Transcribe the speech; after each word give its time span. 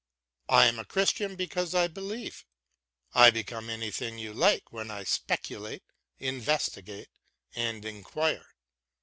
I 0.49 0.65
am 0.65 0.79
a 0.79 0.83
Christian 0.85 1.35
because 1.35 1.75
I 1.75 1.87
believe; 1.87 2.43
I 3.13 3.29
become 3.29 3.69
anything 3.69 4.17
you 4.17 4.33
like 4.33 4.73
when 4.73 4.89
I 4.89 5.03
speculate, 5.03 5.83
investigate, 6.17 7.09
and 7.53 7.85
inquire. 7.85 8.47